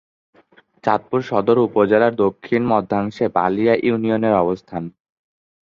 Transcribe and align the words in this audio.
চাঁদপুর 0.83 1.19
সদর 1.21 1.57
উপজেলার 1.67 2.13
দক্ষিণ-মধ্যাংশে 2.23 3.25
বালিয়া 3.35 3.73
ইউনিয়নের 3.81 4.35
অবস্থান। 4.35 4.83